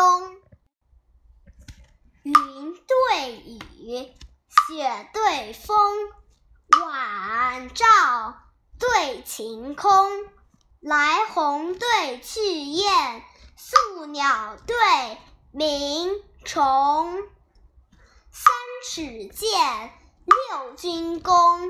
[0.00, 0.36] 东。
[2.22, 2.32] 云
[2.74, 4.14] 对雨，
[4.66, 5.76] 雪对风，
[6.80, 7.84] 晚照
[8.78, 10.24] 对晴空。
[10.80, 13.22] 来鸿对去雁，
[13.56, 14.74] 宿鸟对
[15.52, 16.10] 鸣
[16.46, 17.22] 虫。
[18.32, 18.54] 三
[18.88, 19.92] 尺剑，
[20.24, 21.68] 六钧弓，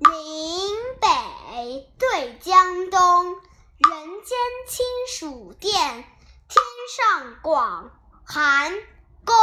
[0.00, 3.36] 岭北对江东。
[3.78, 4.36] 人间
[4.66, 6.04] 清暑殿，
[6.48, 7.90] 天上广
[8.24, 8.72] 寒
[9.24, 9.34] 宫。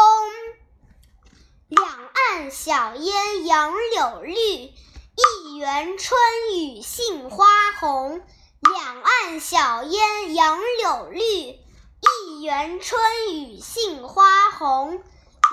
[1.68, 6.20] 两岸晓烟杨柳绿，一园春
[6.56, 7.46] 雨杏花
[7.80, 8.26] 红。
[8.62, 13.00] 两岸晓烟杨柳绿，一园春
[13.34, 15.04] 雨杏花红。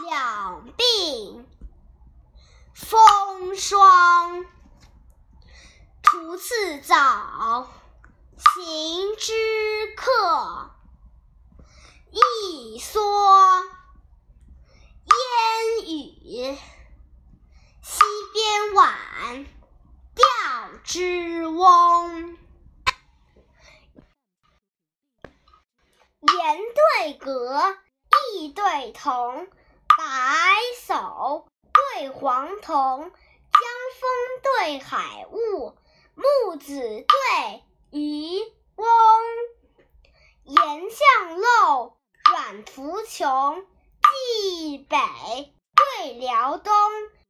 [0.07, 1.45] 两鬓
[2.75, 4.47] 风霜，
[6.03, 7.71] 途次早，
[8.55, 9.33] 行之
[9.95, 10.71] 客。
[12.83, 13.63] 说
[15.05, 16.59] 烟雨，
[17.81, 18.03] 溪
[18.33, 19.47] 边晚，
[20.17, 20.25] 钓
[20.83, 22.37] 之翁。
[26.23, 27.77] 言对格，
[28.35, 29.47] 意对同。
[29.97, 30.05] 白
[30.85, 31.47] 叟
[31.95, 33.13] 对黄童，江
[34.01, 34.11] 风
[34.43, 35.77] 对海雾，
[36.17, 38.41] 木子对渔
[38.75, 38.87] 翁。
[40.43, 41.97] 岩巷漏，
[42.43, 43.65] 软途穷。
[44.03, 44.99] 蓟北
[45.77, 46.75] 对辽东，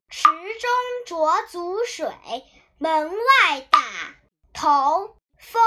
[0.09, 0.71] 池中
[1.05, 2.11] 浊足水，
[2.79, 3.79] 门外打
[4.55, 5.63] 头风。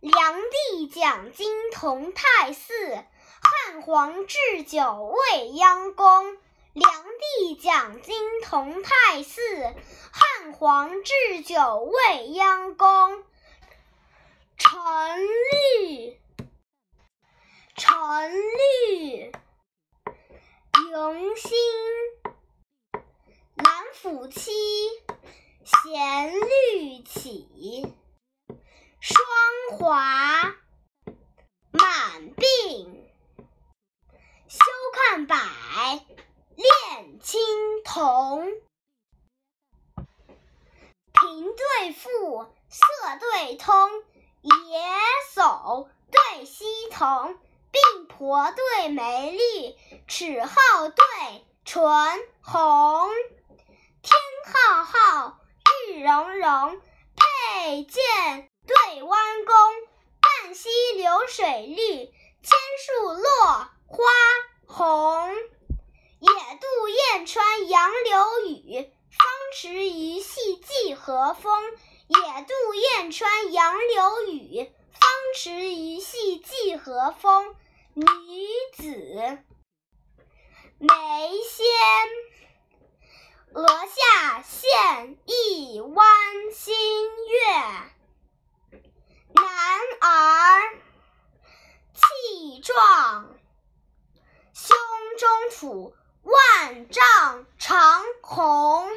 [0.00, 2.74] 梁帝讲经同泰寺。
[3.42, 6.36] 汉皇置酒未央宫，
[6.74, 6.90] 梁
[7.38, 9.40] 帝讲经同泰寺。
[10.12, 13.24] 汉皇置酒未央宫。
[14.58, 14.70] 陈
[15.88, 16.20] 立，
[17.78, 19.30] 晨绿，
[20.94, 21.58] 迎新。
[23.54, 24.50] 兰甫期，
[25.62, 27.94] 闲绿起。
[28.98, 29.18] 霜
[29.72, 30.56] 华，
[31.70, 33.04] 满鬓。
[34.48, 34.58] 休
[34.94, 35.36] 看柏，
[36.54, 37.38] 恋青
[37.84, 38.50] 铜。
[41.12, 42.84] 平对赋，色
[43.20, 43.90] 对通。
[44.40, 44.80] 野
[45.34, 47.36] 叟对溪童，
[48.16, 49.76] 鬓婆对眉绿，
[50.08, 51.84] 齿皓对唇
[52.40, 53.10] 红。
[54.02, 54.16] 天
[54.46, 55.38] 浩浩，
[55.88, 56.80] 日融融，
[57.14, 59.54] 佩剑对弯弓。
[60.22, 62.06] 半溪流水绿，
[62.42, 63.68] 千树落。
[63.86, 64.02] 花
[64.66, 65.34] 红，
[66.18, 71.62] 野渡燕穿杨柳雨，方池鱼戏芰荷风。
[72.08, 77.54] 野渡燕穿杨柳雨，方池鱼戏芰荷风。
[77.98, 78.04] 女
[78.74, 79.38] 子
[80.78, 80.86] 眉
[81.48, 81.64] 纤，
[83.54, 86.06] 额下现一弯
[86.52, 86.76] 新
[87.26, 87.38] 月。
[89.32, 90.60] 男儿
[91.94, 93.34] 气壮。
[94.52, 94.76] 胸
[95.18, 98.90] 中吐万丈长虹。